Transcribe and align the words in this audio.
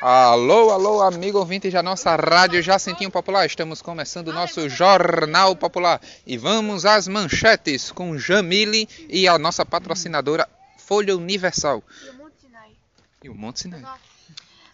Alô, 0.00 0.70
alô, 0.70 1.02
amigo 1.02 1.38
ouvinte 1.40 1.68
da 1.70 1.82
nossa 1.82 2.14
rádio 2.14 2.62
Jacentinho 2.62 3.10
Popular. 3.10 3.44
Estamos 3.44 3.82
começando 3.82 4.28
o 4.28 4.32
nosso 4.32 4.68
Jornal 4.68 5.56
Popular. 5.56 6.00
E 6.24 6.38
vamos 6.38 6.86
às 6.86 7.08
manchetes 7.08 7.90
com 7.90 8.16
Jamile 8.16 8.88
e 9.08 9.26
a 9.26 9.36
nossa 9.36 9.66
patrocinadora 9.66 10.48
Folha 10.76 11.16
Universal. 11.16 11.82
E 12.04 12.10
o 12.10 12.14
Monte 12.14 12.40
Sinai. 12.40 12.70
E 13.24 13.28
o 13.28 13.34
Monte 13.34 13.60
Sinai. 13.60 13.82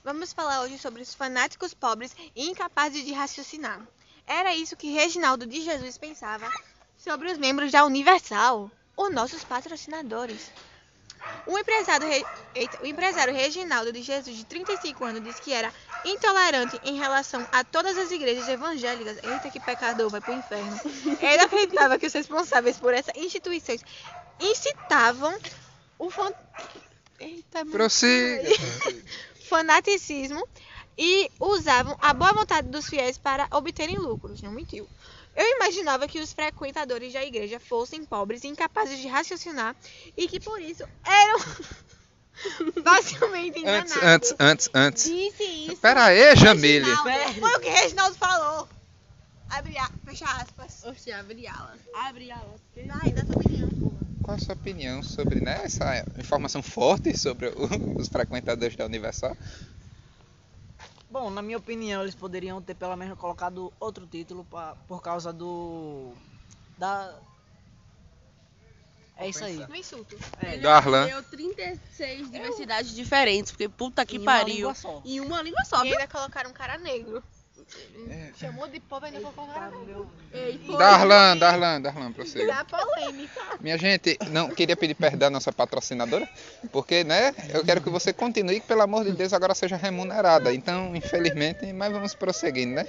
Vamos 0.05 0.35
falar 0.35 0.61
hoje 0.61 0.77
sobre 0.79 1.01
os 1.01 1.15
fanáticos 1.15 1.73
pobres 1.73 2.15
e 2.37 2.51
incapazes 2.51 3.03
de 3.03 3.15
raciocinar. 3.15 3.81
Era 4.27 4.55
isso 4.55 4.77
que 4.77 4.93
Reginaldo 4.93 5.47
de 5.47 5.63
Jesus 5.63 5.97
pensava 5.97 6.47
sobre 6.99 7.33
os 7.33 7.39
membros 7.39 7.73
da 7.73 7.87
Universal, 7.87 8.71
os 8.95 9.11
nossos 9.11 9.43
patrocinadores. 9.43 10.51
O 11.47 11.59
empresário, 11.59 12.07
Re- 12.07 12.27
eita, 12.55 12.79
o 12.83 12.87
empresário 12.87 13.35
Reginaldo 13.35 13.93
de 13.93 14.03
Jesus, 14.03 14.37
de 14.37 14.45
35 14.45 15.05
anos, 15.05 15.23
disse 15.23 15.41
que 15.41 15.53
era 15.53 15.73
intolerante 16.05 16.79
em 16.83 16.97
relação 16.97 17.47
a 17.53 17.65
todas 17.65 17.97
as 17.99 18.11
igrejas 18.11 18.49
evangélicas. 18.49 19.19
Eita, 19.23 19.51
que 19.51 19.61
pecador, 19.61 20.11
vai 20.11 20.21
pro 20.21 20.33
inferno. 20.33 20.81
Ele 21.21 21.43
acreditava 21.43 21.99
que 21.99 22.07
os 22.07 22.13
responsáveis 22.13 22.79
por 22.79 22.95
essas 22.95 23.15
instituições 23.17 23.83
incitavam 24.41 25.37
o 25.99 26.11
fan... 26.11 26.33
Eita, 27.21 27.65
fanaticismo 29.49 30.43
e 30.97 31.31
usavam 31.41 31.97
a 32.01 32.13
boa 32.15 32.33
vontade 32.33 32.69
dos 32.69 32.87
fiéis 32.89 33.19
para 33.19 33.49
obterem 33.53 33.99
lucros. 33.99 34.43
Não 34.43 34.53
mentiu. 34.53 34.89
Eu 35.37 35.45
imaginava 35.57 36.07
que 36.07 36.21
os 36.21 36.33
frequentadores 36.33 37.13
da 37.13 37.25
igreja 37.25 37.59
fossem 37.59 38.05
pobres 38.05 38.45
e 38.45 38.49
incapazes 38.49 38.99
de 39.01 39.09
raciocinar 39.09 39.75
e 40.17 40.29
que 40.29 40.39
por 40.41 40.61
isso 40.61 40.85
eram 41.05 41.39
facilmente 42.85 43.59
enganados. 43.59 43.93
Antes, 43.97 44.33
antes, 44.33 44.35
antes, 44.41 44.71
antes. 44.75 45.05
Disse 45.05 45.43
isso. 45.45 45.77
Pera 45.79 46.05
aí, 46.07 46.37
Jamile. 46.37 46.85
Reginaldo. 46.85 47.41
Foi 47.41 47.55
o 47.57 47.61
que 47.61 47.69
Reginaldo 47.69 48.17
falou. 48.17 48.69
Abre 49.51 49.77
a... 49.79 49.89
Fecha 50.05 50.25
aspas. 50.27 50.83
Oxe, 50.85 51.13
abre 51.13 51.47
alas. 51.47 51.81
Abre 51.95 52.31
alas. 52.31 52.61
Vai, 52.87 53.13
dá 53.13 53.25
tua 53.25 53.37
opinião, 53.37 53.69
pô. 53.71 53.93
Qual 54.23 54.37
a 54.37 54.41
sua 54.41 54.55
opinião 54.55 55.03
sobre 55.03 55.41
né, 55.41 55.61
essa 55.65 56.03
informação 56.19 56.63
forte 56.63 57.17
sobre 57.17 57.49
o- 57.49 57.69
os 58.01 58.09
frequentadores 58.09 58.75
da 58.77 58.87
Universal? 58.87 59.37
Bom, 61.15 61.31
na 61.31 61.41
minha 61.41 61.57
opinião, 61.59 62.03
eles 62.03 62.17
poderiam 62.17 62.61
ter 62.61 62.75
pelo 62.75 62.97
menos 62.97 63.17
colocado 63.17 63.73
outro 63.79 64.05
título 64.05 64.45
pa- 64.45 64.75
por 64.89 65.01
causa 65.01 65.33
do. 65.33 66.13
Da. 66.77 67.17
É 69.17 69.29
isso 69.29 69.45
aí. 69.45 69.59
No 69.69 69.77
insulto. 69.77 70.19
É, 70.43 70.57
Darlan. 70.59 71.07
Deu 71.07 71.23
36 71.23 72.33
diversidades 72.33 72.93
diferentes, 72.93 73.53
porque 73.53 73.69
puta 73.69 74.05
que 74.05 74.17
Em 74.17 74.19
uma 74.19 74.25
pariu. 74.41 74.57
língua 74.57 74.75
só. 74.75 75.01
Em 75.05 75.21
uma 75.21 75.41
língua 75.41 75.65
só, 75.65 75.85
E 75.85 75.89
viu? 75.91 75.93
ainda 76.01 76.09
colocaram 76.09 76.51
um 76.51 76.53
cara 76.53 76.79
negro. 76.79 77.23
É. 78.11 78.31
Chamou 78.39 78.69
de 78.69 78.79
povo 78.81 79.07
e 79.07 79.09
ainda 79.09 79.21
colocou 79.21 79.47
cara 79.47 79.71
foi. 79.71 80.77
Darlan, 80.77 81.37
Darlan, 81.37 81.81
Darlan, 81.81 82.13
prossiga. 82.13 82.47
Dá 82.47 82.65
polêmica. 82.65 83.41
Minha 83.61 83.79
gente, 83.79 84.19
não 84.31 84.51
queria 84.51 84.77
pedir 84.77 84.95
perdão 84.95 85.29
à 85.29 85.31
nossa 85.31 85.53
patrocinadora, 85.53 86.29
porque, 86.71 87.05
né, 87.05 87.35
eu 87.51 87.65
quero 87.65 87.81
que 87.81 87.89
você 87.89 88.13
continue, 88.13 88.61
que 88.61 88.67
pelo 88.67 88.83
amor 88.83 89.05
de 89.05 89.13
Deus, 89.13 89.33
agora 89.33 89.55
seja 89.55 89.77
remunerada. 89.77 90.53
Então, 90.53 90.95
infelizmente, 90.95 91.73
mas 91.73 91.93
vamos 91.93 92.15
prosseguindo, 92.15 92.75
né? 92.75 92.87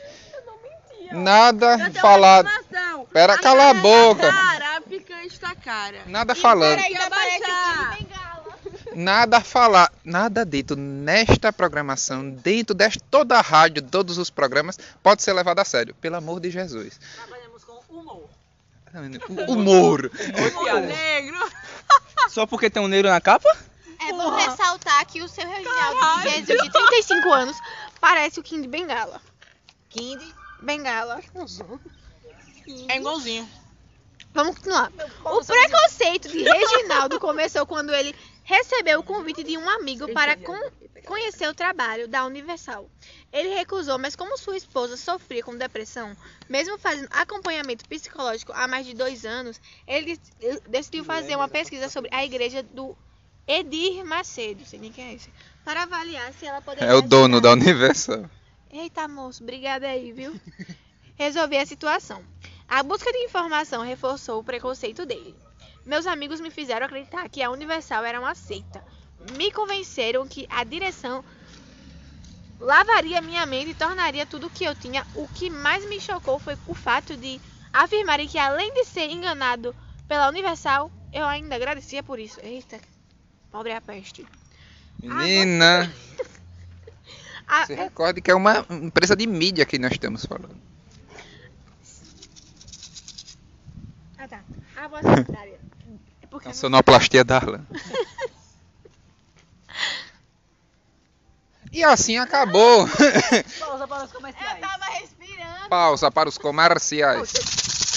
Nada 1.11 1.73
Eu 1.73 1.77
tenho 1.77 1.89
uma 1.91 2.01
falado, 2.01 2.47
informação. 2.47 3.05
Pera, 3.05 3.37
cala 3.37 3.69
a 3.69 3.73
boca. 3.75 4.31
Cara, 4.31 4.77
a 4.77 4.81
picanha 4.81 5.25
está 5.25 5.55
cara. 5.55 6.01
nada 6.07 6.35
falando, 6.35 6.77
Peraí, 6.77 6.95
Nada 8.95 9.41
falar, 9.41 9.91
nada 10.05 10.45
dito 10.45 10.77
nesta 10.77 11.51
programação, 11.51 12.29
dentro 12.29 12.73
de 12.73 12.89
toda 13.11 13.37
a 13.37 13.41
rádio, 13.41 13.83
todos 13.83 14.17
os 14.17 14.29
programas, 14.29 14.79
pode 15.03 15.21
ser 15.21 15.33
levado 15.33 15.59
a 15.59 15.65
sério, 15.65 15.93
pelo 15.95 16.15
amor 16.15 16.39
de 16.39 16.49
Jesus. 16.49 16.97
Trabalhamos 17.13 17.63
com 17.65 17.73
humor. 17.89 18.29
Humor. 19.49 20.09
Humor 20.09 20.81
negro. 20.81 21.51
Só 22.29 22.47
porque 22.47 22.69
tem 22.69 22.81
um 22.81 22.87
negro 22.87 23.09
na 23.09 23.19
capa? 23.19 23.53
É 23.99 24.13
bom 24.13 24.33
ressaltar 24.33 25.05
que 25.05 25.21
o 25.21 25.27
seu 25.27 25.45
Reginaldo 25.45 26.21
de 26.21 26.29
Jesus, 26.29 26.63
de 26.63 26.71
35 26.71 27.33
anos, 27.33 27.57
parece 27.99 28.39
o 28.39 28.43
King 28.43 28.61
de 28.61 28.69
Bengala. 28.69 29.21
Kind. 29.89 30.21
Bengala. 30.61 31.21
É 32.87 32.95
igualzinho. 32.95 33.45
Vamos 34.35 34.55
continuar. 34.57 34.91
O 35.23 35.43
preconceito 35.43 36.27
de 36.29 36.43
Reginaldo 36.43 37.19
começou 37.19 37.65
quando 37.65 37.91
ele 37.93 38.13
recebeu 38.43 38.99
o 38.99 39.03
convite 39.03 39.43
de 39.43 39.57
um 39.57 39.67
amigo 39.67 40.11
para 40.13 40.35
con- 40.35 40.59
conhecer 41.05 41.47
o 41.47 41.53
trabalho 41.55 42.07
da 42.07 42.25
Universal. 42.25 42.87
Ele 43.33 43.49
recusou, 43.49 43.97
mas 43.97 44.15
como 44.15 44.37
sua 44.37 44.55
esposa 44.57 44.97
sofria 44.97 45.41
com 45.41 45.55
depressão, 45.55 46.15
mesmo 46.49 46.77
fazendo 46.77 47.07
acompanhamento 47.11 47.87
psicológico 47.87 48.51
há 48.53 48.67
mais 48.67 48.85
de 48.85 48.93
dois 48.93 49.25
anos, 49.25 49.59
ele 49.87 50.05
dec- 50.17 50.33
ele 50.41 50.61
decidiu 50.67 51.03
fazer 51.05 51.35
uma 51.35 51.47
pesquisa 51.47 51.89
sobre 51.89 52.09
a 52.13 52.23
igreja 52.23 52.61
do 52.61 52.95
Edir 53.47 54.03
Macedo, 54.05 54.65
sei 54.65 54.79
nem 54.79 54.91
quem 54.91 55.05
é 55.05 55.13
esse, 55.13 55.29
para 55.63 55.83
avaliar 55.83 56.31
se 56.33 56.45
ela 56.45 56.61
poderia 56.61 56.89
É 56.89 56.93
o 56.93 57.01
dono 57.01 57.35
ajudar. 57.37 57.55
da 57.55 57.61
Universal. 57.63 58.29
Eita, 58.71 59.07
moço, 59.07 59.41
obrigada 59.43 59.87
aí, 59.87 60.11
viu? 60.11 60.39
Resolvi 61.17 61.57
a 61.57 61.65
situação. 61.65 62.21
A 62.67 62.83
busca 62.83 63.11
de 63.11 63.19
informação 63.25 63.83
reforçou 63.83 64.39
o 64.39 64.43
preconceito 64.43 65.05
dele. 65.05 65.35
Meus 65.85 66.05
amigos 66.07 66.39
me 66.41 66.49
fizeram 66.49 66.85
acreditar 66.85 67.29
que 67.29 67.41
a 67.43 67.49
Universal 67.49 68.03
era 68.03 68.19
uma 68.19 68.33
seita. 68.35 68.83
Me 69.19 69.51
convenceram 69.51 70.27
que 70.27 70.45
a 70.49 70.63
direção 70.63 71.23
lavaria 72.59 73.21
minha 73.21 73.45
mente 73.45 73.71
e 73.71 73.75
tornaria 73.75 74.25
tudo 74.25 74.47
o 74.47 74.49
que 74.49 74.63
eu 74.65 74.75
tinha. 74.75 75.05
O 75.13 75.27
que 75.27 75.49
mais 75.49 75.87
me 75.87 75.99
chocou 75.99 76.39
foi 76.39 76.57
o 76.65 76.73
fato 76.73 77.15
de 77.15 77.39
afirmarem 77.71 78.27
que, 78.27 78.37
além 78.39 78.73
de 78.73 78.85
ser 78.85 79.09
enganado 79.09 79.75
pela 80.07 80.27
Universal, 80.29 80.91
eu 81.13 81.25
ainda 81.25 81.55
agradecia 81.55 82.01
por 82.03 82.19
isso. 82.19 82.39
Eita, 82.41 82.79
pobre 83.51 83.71
a 83.73 83.81
peste. 83.81 84.25
Menina, 85.01 85.93
A- 87.47 87.65
se 87.65 87.73
recorde 87.75 88.21
que 88.21 88.31
é 88.31 88.35
uma 88.35 88.65
empresa 88.69 89.15
de 89.15 89.27
mídia 89.27 89.65
que 89.65 89.77
nós 89.77 89.91
estamos 89.91 90.25
falando. 90.25 90.55
Ah, 94.25 94.27
tá. 94.27 94.43
A 94.75 94.87
voz 94.87 95.01
contrária. 95.05 95.59
É 96.21 96.25
porque 96.27 96.47
A 96.47 96.49
não- 96.49 96.55
sonoplastia 96.55 97.23
Darlan. 97.23 97.63
E 101.71 101.83
assim 101.83 102.17
acabou. 102.17 102.87
Pausa 103.59 103.85
para 103.85 104.05
os 104.05 104.11
comerciais. 104.13 104.55
Eu 104.55 104.61
tava 104.61 104.85
respirando. 104.85 105.69
Pausa 105.69 106.09
para 106.11 106.29
os 106.29 106.37
comerciais. 106.37 107.33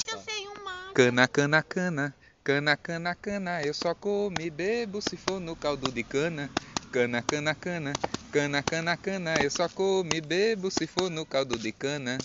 Eu 0.09 0.19
sei 0.19 0.49
uma. 0.49 0.93
Cana, 0.93 1.29
cana, 1.29 1.63
cana. 1.63 2.15
Cana, 2.43 2.77
cana, 2.77 3.15
cana. 3.15 3.63
Eu 3.63 3.73
só 3.73 3.95
como 3.95 4.35
e 4.41 4.51
bebo 4.51 5.01
se 5.01 5.17
for 5.17 5.39
no 5.39 5.55
caldo 5.55 5.93
de 5.93 6.03
cana. 6.03 6.51
Cana, 6.91 7.23
cana, 7.23 7.55
cana. 7.55 7.93
Cana, 8.33 8.63
cana, 8.65 8.97
cana. 8.97 9.41
Eu 9.41 9.51
só 9.51 9.69
como 9.69 10.13
e 10.13 10.21
bebo 10.21 10.73
se 10.73 10.89
for 10.89 11.09
no 11.09 11.25
caldo 11.25 11.57
de 11.57 11.71
cana. 11.71 12.19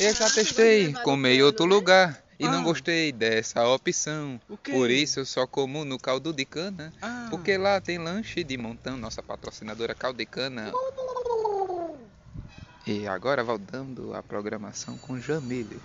Eu 0.00 0.12
já 0.12 0.28
testei, 0.30 0.92
comer 1.04 1.34
em 1.34 1.42
outro 1.42 1.64
lugar. 1.64 2.20
E 2.38 2.46
não 2.46 2.60
Ah. 2.60 2.62
gostei 2.62 3.10
dessa 3.10 3.66
opção. 3.68 4.40
Por 4.62 4.90
isso 4.90 5.20
eu 5.20 5.26
só 5.26 5.46
como 5.46 5.84
no 5.84 5.98
caldo 5.98 6.32
de 6.32 6.44
cana. 6.44 6.92
Ah. 7.02 7.26
Porque 7.30 7.56
lá 7.58 7.80
tem 7.80 7.98
lanche 7.98 8.44
de 8.44 8.56
montão, 8.56 8.96
nossa 8.96 9.20
patrocinadora 9.22 9.94
Caldecana. 9.94 10.72
E 12.86 13.06
agora 13.08 13.42
voltando 13.42 14.14
à 14.14 14.22
programação 14.22 14.96
com 14.98 15.20
Jamile. 15.20 15.80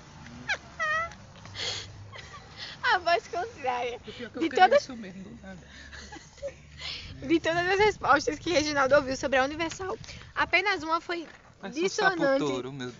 A 2.84 3.00
voz 3.00 3.24
contrária. 3.28 4.00
De 4.06 4.12
De 4.40 4.50
toda- 4.56 4.78
isso 4.78 4.96
mesmo, 4.96 5.24
do 5.24 5.42
nada. 5.42 5.60
De 7.28 7.40
todas 7.40 7.68
as 7.68 7.80
respostas 7.80 8.38
que 8.38 8.52
Reginaldo 8.52 8.96
ouviu 8.96 9.16
sobre 9.16 9.40
a 9.40 9.44
Universal, 9.44 9.98
apenas 10.36 10.84
uma 10.84 11.00
foi 11.02 11.26
um 11.64 11.70
dissonante. 11.70 12.46
Deus. 12.46 12.94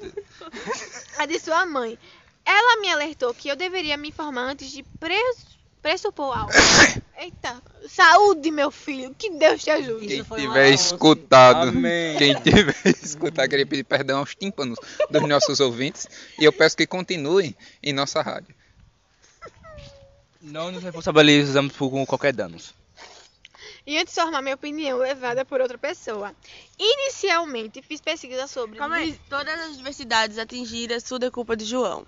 A 1.20 1.26
de 1.26 1.40
sua 1.40 1.66
mãe. 1.66 2.00
Ela 2.46 2.82
me 2.82 2.90
alertou 2.92 3.34
que 3.34 3.48
eu 3.50 3.56
deveria 3.56 3.96
me 3.98 4.10
informar 4.10 4.44
antes 4.52 4.72
de 4.72 4.84
pres- 5.00 5.46
pressupor 5.82 6.38
algo. 6.38 6.52
Eita, 7.18 7.62
saúde, 7.88 8.52
meu 8.52 8.70
filho. 8.72 9.16
Que 9.18 9.30
Deus 9.30 9.64
te 9.64 9.70
ajude. 9.70 10.08
Quem 10.08 10.24
tiver 10.24 10.70
escutado, 10.72 11.70
Amém. 11.70 12.18
quem 12.18 12.36
tiver 12.42 12.76
escutado, 13.02 13.50
queria 13.50 13.66
pedir 13.66 13.84
perdão 13.84 14.20
aos 14.20 14.36
tímpanos 14.36 14.78
dos 15.10 15.28
nossos 15.28 15.60
ouvintes. 15.60 16.08
E 16.40 16.44
eu 16.44 16.52
peço 16.52 16.76
que 16.76 16.86
continuem 16.88 17.56
em 17.82 17.94
nossa 17.94 18.22
rádio. 18.22 18.54
Não 20.42 20.72
nos 20.72 20.84
responsabilizamos 20.84 21.72
por 21.74 22.06
qualquer 22.06 22.34
danos. 22.34 22.74
E 23.86 23.98
antes 23.98 24.14
de 24.14 24.22
formar 24.22 24.42
minha 24.42 24.56
opinião 24.56 24.98
levada 24.98 25.46
por 25.46 25.62
outra 25.62 25.78
pessoa. 25.78 26.34
Inicialmente, 26.78 27.82
fiz 27.82 28.02
pesquisa 28.02 28.48
sobre. 28.48 28.78
Calma 28.78 28.96
aí. 28.98 29.18
Todas 29.30 29.60
as 29.60 29.78
diversidades 29.78 30.38
atingidas, 30.38 31.04
tudo 31.04 31.26
é 31.26 31.32
culpa 31.32 31.56
de 31.56 31.66
João. 31.66 32.06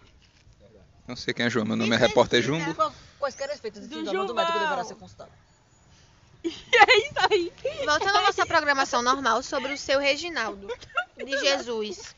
Não 1.07 1.15
sei 1.15 1.33
quem 1.33 1.45
é 1.45 1.49
João, 1.49 1.65
meu 1.65 1.75
nome 1.75 1.93
é 1.95 1.97
repórter 1.97 2.41
Jumbo. 2.41 2.91
Quaisquer 3.19 3.49
efeitos 3.51 3.81
de 3.81 3.87
Do 3.87 4.01
exame 4.01 4.27
do 4.27 4.33
médico 4.33 4.53
João. 4.57 4.63
deverá 4.69 4.83
ser 4.83 4.95
consultado. 4.95 5.31
Voltando 7.85 8.17
à 8.17 8.21
nossa 8.21 8.45
programação 8.45 9.01
normal 9.01 9.41
sobre 9.43 9.73
o 9.73 9.77
seu 9.77 9.99
Reginaldo 9.99 10.67
de 11.17 11.37
Jesus. 11.39 12.15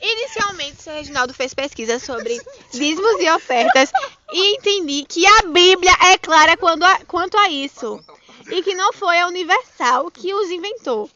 Inicialmente, 0.00 0.82
seu 0.82 0.92
Reginaldo 0.94 1.32
fez 1.32 1.54
pesquisa 1.54 1.98
sobre 1.98 2.40
dízimos 2.72 3.20
e 3.20 3.30
ofertas 3.30 3.90
e 4.32 4.56
entendi 4.56 5.04
que 5.08 5.24
a 5.26 5.42
Bíblia 5.42 5.92
é 6.12 6.18
clara 6.18 6.56
quando 6.56 6.82
a- 6.82 7.04
quanto 7.06 7.36
a 7.38 7.48
isso 7.48 8.02
e 8.50 8.62
que 8.62 8.74
não 8.74 8.92
foi 8.92 9.18
a 9.20 9.26
Universal 9.28 10.10
que 10.10 10.34
os 10.34 10.50
inventou. 10.50 11.08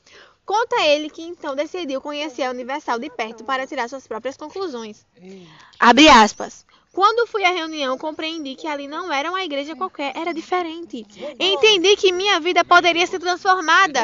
Conta 0.44 0.80
ele 0.84 1.10
que 1.10 1.22
então 1.22 1.56
decidiu 1.56 2.00
conhecer 2.00 2.44
a 2.44 2.50
Universal 2.50 2.98
de 3.00 3.10
perto 3.10 3.42
para 3.42 3.66
tirar 3.66 3.88
suas 3.88 4.06
próprias 4.06 4.36
conclusões. 4.36 5.04
Abre 5.80 6.08
aspas. 6.08 6.64
Quando 6.96 7.26
fui 7.26 7.44
à 7.44 7.50
reunião, 7.50 7.98
compreendi 7.98 8.54
que 8.54 8.66
ali 8.66 8.88
não 8.88 9.12
era 9.12 9.28
uma 9.28 9.44
igreja 9.44 9.76
qualquer, 9.76 10.16
era 10.16 10.32
diferente. 10.32 11.06
Entendi 11.38 11.94
que 11.94 12.10
minha 12.10 12.40
vida 12.40 12.64
poderia 12.64 13.06
ser 13.06 13.18
transformada. 13.18 14.00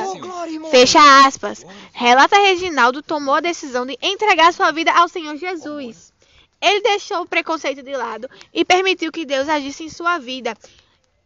Fecha 0.71 1.01
aspas. 1.27 1.65
Relata 1.95 2.37
Reginaldo 2.37 3.03
tomou 3.03 3.37
a 3.37 3.41
decisão 3.41 3.87
de 3.87 3.97
entregar 4.03 4.53
sua 4.53 4.71
vida 4.73 4.93
ao 4.93 5.09
Senhor 5.09 5.39
Jesus. 5.39 6.13
Ele 6.61 6.83
deixou 6.83 7.23
o 7.23 7.27
preconceito 7.27 7.83
de 7.83 7.97
lado 7.97 8.29
e 8.53 8.63
permitiu 8.63 9.11
que 9.11 9.25
Deus 9.25 9.49
agisse 9.49 9.85
em 9.85 9.89
sua 9.89 10.19
vida. 10.19 10.55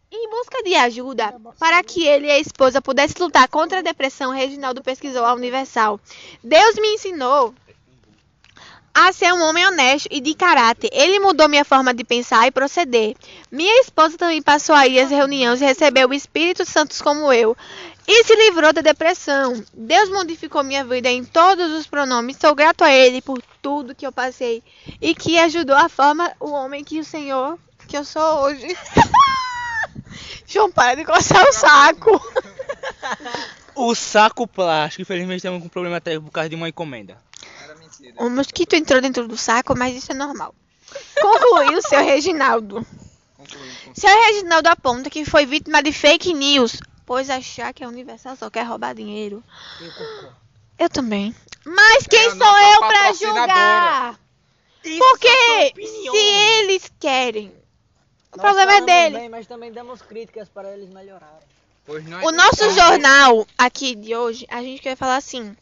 Em 0.09 0.31
busca 0.31 0.63
de 0.63 0.73
ajuda, 0.77 1.35
para 1.59 1.83
que 1.83 2.07
ele 2.07 2.29
e 2.29 2.31
a 2.31 2.39
esposa 2.39 2.81
pudessem 2.81 3.21
lutar 3.21 3.49
contra 3.49 3.81
a 3.81 3.83
depressão, 3.83 4.31
Reginaldo 4.31 4.85
pesquisou 4.85 5.25
a 5.25 5.35
Universal. 5.35 5.99
Deus 6.45 6.77
me 6.77 6.95
ensinou 6.95 7.53
a 8.99 9.13
ser 9.13 9.31
um 9.35 9.43
homem 9.43 9.67
honesto 9.67 10.09
e 10.11 10.23
de 10.23 10.35
caráter. 10.35 10.89
Ele 10.91 11.21
mudou 11.21 11.51
minha 11.51 11.67
forma 11.67 11.93
de 11.93 12.03
pensar 12.03 12.47
e 12.47 12.51
proceder. 12.51 13.15
Minha 13.53 13.83
esposa 13.83 14.17
também 14.17 14.41
passou 14.41 14.75
a 14.75 14.87
ir 14.87 14.99
às 14.99 15.11
reuniões 15.11 15.61
e 15.61 15.67
recebeu 15.67 16.09
o 16.09 16.15
Espírito 16.15 16.65
Santo 16.65 16.97
como 17.05 17.31
eu. 17.31 17.55
E 18.09 18.25
se 18.25 18.35
livrou 18.35 18.73
da 18.73 18.81
depressão. 18.81 19.63
Deus 19.75 20.09
modificou 20.09 20.65
minha 20.65 20.83
vida 20.83 21.11
em 21.11 21.23
todos 21.23 21.73
os 21.73 21.87
pronomes. 21.87 22.39
Sou 22.41 22.55
grato 22.55 22.85
a 22.85 22.91
Ele 22.91 23.21
por 23.21 23.43
tudo 23.61 23.95
que 23.95 24.07
eu 24.07 24.13
passei 24.13 24.63
e 24.99 25.15
que 25.15 25.39
ajudou 25.41 25.77
a 25.77 25.91
forma 25.91 26.33
o 26.41 26.51
homem 26.53 26.83
que 26.83 26.99
o 26.99 27.05
Senhor 27.05 27.59
que 27.87 27.99
eu 27.99 28.05
sou 28.05 28.45
hoje. 28.45 28.75
João, 30.49 30.73
para 30.73 30.97
de 30.97 31.05
coçar 31.05 31.47
o 31.47 31.53
saco. 31.53 32.19
O 33.75 33.95
saco 33.95 34.47
plástico, 34.47 35.03
infelizmente 35.03 35.43
temos 35.43 35.63
um 35.63 35.69
problema 35.69 36.01
técnico 36.01 36.29
por 36.29 36.33
causa 36.33 36.49
de 36.49 36.57
uma 36.57 36.69
encomenda. 36.69 37.26
O 38.19 38.29
mosquito 38.31 38.75
entrou 38.75 39.01
dentro 39.01 39.27
do 39.29 39.37
saco, 39.37 39.77
mas 39.77 39.97
isso 39.97 40.13
é 40.13 40.15
normal. 40.15 40.55
Concluiu 41.21 41.81
seu 41.83 42.05
Reginaldo. 42.05 42.87
Seu 43.95 44.11
Reginaldo 44.25 44.69
aponta 44.69 45.11
que 45.11 45.25
foi 45.25 45.47
vítima 45.47 45.83
de 45.83 45.93
fake 45.93 46.33
news, 46.35 46.81
pois 47.05 47.31
achar 47.31 47.73
que 47.73 47.83
a 47.85 47.89
Universal 47.89 48.37
só 48.37 48.51
quer 48.51 48.63
roubar 48.65 48.95
dinheiro. 48.95 49.43
Eu 50.79 50.89
também. 50.89 51.35
Mas 51.65 52.07
quem 52.07 52.27
É 52.27 52.31
sou 52.31 52.39
eu 52.59 52.79
pra 52.79 52.89
patrocinadora. 52.89 53.41
julgar? 53.47 54.21
Isso 54.85 54.99
Porque 54.99 55.27
é 55.29 55.73
se 55.75 56.17
eles 56.17 56.93
querem, 57.01 57.49
o 58.33 58.37
Nós 58.37 58.41
problema 58.47 58.73
é 58.75 58.81
dele. 58.83 59.19
bem, 59.19 59.29
mas 59.29 59.47
também 59.47 59.73
damos 59.73 60.01
críticas 60.03 60.49
para 60.49 60.73
eles 60.73 60.89
melhorarem. 60.91 61.35
Pois 61.85 62.05
nós 62.07 62.25
O 62.25 62.31
nosso 62.31 62.71
jornal 62.73 63.47
aqui 63.59 63.95
de 63.97 64.15
hoje, 64.15 64.47
a 64.49 64.61
gente 64.63 64.81
quer 64.83 64.97
falar 64.97 65.17
assim. 65.17 65.57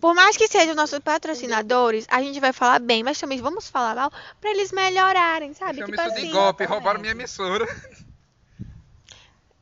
Por 0.00 0.14
mais 0.14 0.36
que 0.36 0.48
sejam 0.48 0.74
nossos 0.74 0.98
patrocinadores, 1.00 2.06
a 2.10 2.22
gente 2.22 2.40
vai 2.40 2.52
falar 2.52 2.78
bem, 2.78 3.02
mas 3.02 3.18
também 3.20 3.40
vamos 3.40 3.68
falar 3.68 3.94
mal 3.94 4.10
pra 4.40 4.50
eles 4.50 4.72
melhorarem, 4.72 5.52
sabe? 5.52 5.78
Chama 5.80 5.86
Tipo 5.92 6.00
isso 6.00 6.14
de 6.14 6.20
assim, 6.20 6.32
golpe, 6.32 6.64
roubaram 6.64 7.00
minha 7.00 7.12
emissora. 7.12 7.66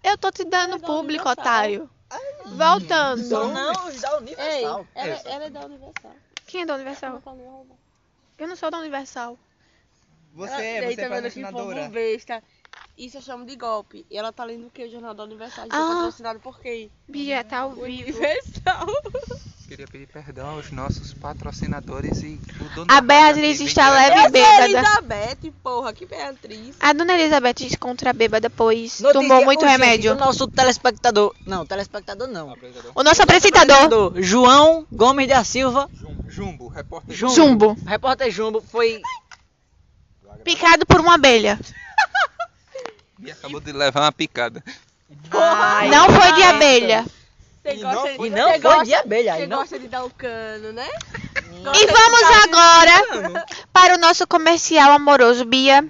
eu 0.02 0.16
tô 0.16 0.30
te 0.30 0.44
dando 0.44 0.74
Ela 0.74 0.76
é 0.76 0.78
da 0.78 0.86
público, 0.86 1.28
otário. 1.28 1.90
Voltando. 2.46 3.22
Só 3.24 3.48
não 3.48 3.72
os 3.88 4.00
da 4.00 4.10
Ei, 4.12 4.16
Universal. 4.18 4.86
ela, 4.94 5.08
É. 5.14 5.22
ela 5.26 5.44
é 5.44 5.50
da 5.50 5.60
Universal. 5.66 6.12
Quem 6.46 6.62
é 6.62 6.66
da 6.66 6.74
Universal? 6.76 7.22
Ela. 7.26 7.66
Eu 8.38 8.48
não 8.48 8.56
sou 8.56 8.70
da 8.70 8.78
Universal. 8.78 9.38
Você, 10.34 10.52
Ela- 10.52 10.62
é, 10.62 10.80
daí 10.80 10.94
você 10.94 11.00
é 11.00 11.08
tá 11.08 11.14
vendo 11.16 11.30
que 11.32 11.40
patrocinadora. 11.42 11.88
besta. 11.88 12.42
Isso 12.96 13.16
eu 13.18 13.22
chamo 13.22 13.44
de 13.44 13.56
golpe. 13.56 14.06
E 14.10 14.16
ela 14.16 14.32
tá 14.32 14.44
lendo 14.44 14.68
o 14.68 14.70
que? 14.70 14.84
O 14.84 14.90
Jornal 14.90 15.12
da 15.14 15.24
Universal. 15.24 15.66
Ah. 15.70 15.76
é 15.76 15.94
patrocinado 15.94 16.40
por 16.40 16.60
quem? 16.60 16.90
Bia, 17.08 17.44
tá 17.44 17.58
ao 17.58 17.70
vivo. 17.72 17.84
Universal. 17.84 18.86
Queria 19.68 19.86
pedir 19.86 20.06
perdão 20.06 20.48
aos 20.56 20.70
nossos 20.70 21.12
patrocinadores 21.12 22.22
e 22.22 22.40
o 22.58 22.74
dono 22.74 22.86
A 22.90 22.94
da 22.94 23.00
Beatriz 23.02 23.60
está 23.60 23.90
leve 23.90 24.18
e 24.18 24.30
bêbada. 24.30 24.64
Elizabeth, 24.64 25.52
porra, 25.62 25.92
que 25.92 26.06
Beatriz. 26.06 26.74
A 26.80 26.94
dona 26.94 27.12
Elizabeth 27.12 27.66
encontra 27.70 28.14
bêbada, 28.14 28.48
pois 28.48 28.98
Notícia 29.00 29.12
tomou 29.12 29.44
muito 29.44 29.60
urgente 29.60 29.78
remédio. 29.78 30.14
do 30.14 30.20
nosso 30.20 30.48
telespectador. 30.48 31.34
Não, 31.46 31.66
telespectador 31.66 32.26
não. 32.28 32.56
O 32.94 33.02
nosso 33.02 33.22
apresentador, 33.22 33.76
Apresentador 33.76 34.22
João 34.22 34.86
Gomes 34.90 35.28
da 35.28 35.44
Silva, 35.44 35.86
Jumbo, 35.92 36.24
Jumbo, 36.30 36.68
repórter 36.68 37.14
Jumbo. 37.14 37.34
Jumbo, 37.34 37.76
repórter 37.86 38.30
Jumbo, 38.30 38.62
foi 38.62 39.02
picado 40.44 40.86
por 40.86 41.00
uma 41.00 41.14
abelha. 41.16 41.58
E 43.20 43.32
acabou 43.32 43.60
de 43.60 43.72
levar 43.72 44.02
uma 44.02 44.12
picada. 44.12 44.62
Ai, 45.32 45.88
Não 45.88 46.06
foi 46.06 46.32
de 46.34 46.42
abelha. 46.44 47.04
Você 47.68 47.76
E 47.76 47.82
gosta 47.82 47.94
não 47.96 48.04
de, 48.08 48.16
foi- 48.16 48.26
e 48.26 48.30
você 48.30 48.36
não 48.40 48.48
foi 48.50 48.58
gosta- 48.60 48.84
de 48.84 48.94
abelha, 48.94 49.34
Você 49.36 49.46
não- 49.46 49.58
gosta 49.58 49.78
de 49.78 49.88
dar 49.88 50.04
o 50.04 50.10
cano, 50.10 50.72
né? 50.72 50.88
E 51.74 51.86
vamos 51.86 52.22
agora 52.44 53.46
para 53.72 53.94
o 53.94 53.98
nosso 53.98 54.26
comercial 54.26 54.92
amoroso, 54.92 55.44
Bia. 55.44 55.84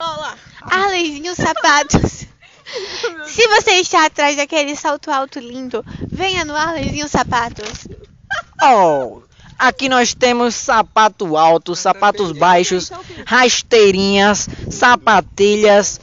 Olá. 0.00 0.34
Arlezinho 0.62 1.34
Sapatos. 1.34 2.26
Se 3.26 3.46
você 3.48 3.72
está 3.72 4.06
atrás 4.06 4.36
daquele 4.36 4.74
salto 4.74 5.10
alto 5.10 5.38
lindo, 5.38 5.84
venha 6.10 6.44
no 6.44 6.56
Arlezinho 6.56 7.08
Sapatos. 7.08 7.86
Oh, 8.62 9.22
aqui 9.58 9.88
nós 9.88 10.14
temos 10.14 10.54
sapato 10.54 11.36
alto, 11.36 11.76
sapatos 11.76 12.32
baixos, 12.32 12.90
rasteirinhas, 13.26 14.48
sapatilhas 14.70 16.00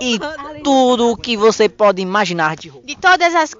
e 0.00 0.18
tudo 0.62 1.10
o 1.10 1.16
que 1.16 1.36
você 1.36 1.68
pode 1.68 2.00
imaginar 2.00 2.56
de 2.56 2.68
roupa. 2.68 2.86
De 2.86 2.96
todas 2.96 3.34
as 3.34 3.54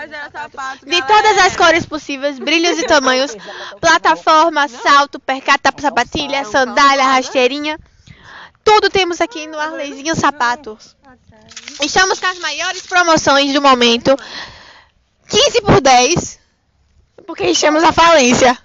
Mas 0.00 0.12
era 0.12 0.30
sapato, 0.30 0.86
de 0.86 1.02
todas 1.06 1.38
as 1.38 1.56
cores 1.56 1.84
possíveis, 1.84 2.38
brilhos 2.38 2.78
e 2.78 2.84
tamanhos, 2.84 3.34
plataforma, 3.80 4.68
salto, 4.68 5.18
percata, 5.18 5.72
sapatilha, 5.80 6.44
sandália, 6.44 7.04
rasteirinha. 7.04 7.78
Tudo 8.62 8.88
temos 8.90 9.20
aqui 9.20 9.46
no 9.46 9.58
Arlezinho 9.58 10.14
Sapatos. 10.14 10.96
Estamos 11.82 12.20
com 12.20 12.26
as 12.26 12.38
maiores 12.38 12.86
promoções 12.86 13.52
do 13.52 13.60
momento. 13.62 14.16
15 15.28 15.60
por 15.62 15.80
10. 15.80 16.38
Porque 17.26 17.44
estamos 17.46 17.82
à 17.82 17.92
falência. 17.92 18.56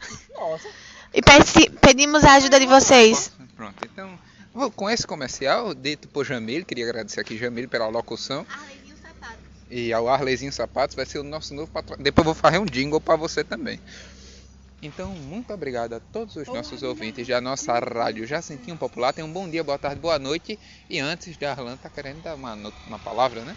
E 1.14 1.22
pedi- 1.22 1.70
pedimos 1.82 2.24
a 2.24 2.34
ajuda 2.34 2.60
de 2.60 2.66
vocês. 2.66 3.32
Pronto, 3.56 3.76
então, 3.86 4.20
com 4.76 4.90
esse 4.90 5.06
comercial, 5.06 5.74
dito 5.74 6.08
por 6.08 6.26
Jamil, 6.26 6.66
queria 6.66 6.86
agradecer 6.86 7.20
aqui 7.22 7.38
Jamil 7.38 7.68
pela 7.70 7.88
locução. 7.88 8.46
E 9.70 9.92
ao 9.94 10.08
Arlezinho 10.08 10.52
Sapatos 10.52 10.96
vai 10.96 11.06
ser 11.06 11.20
o 11.20 11.24
nosso 11.24 11.54
novo 11.54 11.72
patrão. 11.72 11.98
Depois 12.00 12.26
eu 12.28 12.34
vou 12.34 12.42
fazer 12.42 12.60
um 12.60 12.66
jingle 12.66 13.02
para 13.02 13.16
você 13.16 13.44
também. 13.44 13.80
Então, 14.82 15.12
muito 15.16 15.54
obrigado 15.54 15.94
a 15.94 16.00
todos 16.00 16.36
os 16.36 16.46
nossos 16.48 16.84
ouvintes 16.84 17.26
da 17.28 17.40
nossa 17.40 17.80
rádio 17.80 18.28
Jacentinho 18.28 18.78
Popular. 18.78 19.14
Tenham 19.14 19.30
um 19.30 19.34
bom 19.34 19.50
dia, 19.50 19.64
boa 19.64 19.80
tarde, 19.80 20.00
boa 20.02 20.20
noite. 20.20 20.60
E 20.90 21.00
antes, 21.00 21.38
Darlan 21.38 21.78
tá 21.78 21.90
querendo 21.90 22.22
dar 22.22 22.36
uma, 22.36 22.54
uma 22.86 23.00
palavra, 23.00 23.46
né? 23.46 23.56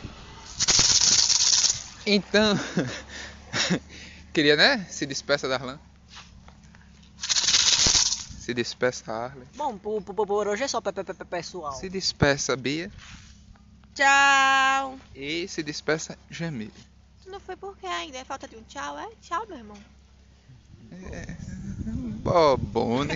Então, 2.07 2.55
queria, 4.33 4.55
né? 4.55 4.87
Se 4.89 5.05
despeça, 5.05 5.49
Darlan. 5.49 5.81
Se 8.39 8.55
despeça, 8.55 9.13
Arlen. 9.13 9.49
Bom, 9.57 9.77
por, 9.77 10.01
por, 10.03 10.15
por 10.25 10.47
hoje 10.47 10.63
é 10.63 10.69
só 10.69 10.81
pe- 10.81 10.93
pe- 10.93 11.03
pe- 11.03 11.25
pessoal. 11.25 11.73
Se 11.73 11.89
despeça, 11.89 12.57
Bia. 12.57 12.93
Tchau. 13.97 14.99
E 15.15 15.49
se 15.49 15.63
despeça, 15.63 16.19
Jamil. 16.31 16.71
Não 17.27 17.41
foi 17.41 17.57
porque 17.57 17.87
ainda 17.87 18.19
é 18.19 18.25
falta 18.25 18.47
de 18.47 18.55
um 18.55 18.63
tchau, 18.65 18.99
é? 18.99 19.09
Tchau, 19.23 19.47
meu 19.49 19.57
irmão. 19.57 19.79
Bobone. 22.23 23.15